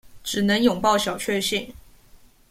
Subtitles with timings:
[0.23, 1.71] 只能擁抱小卻幸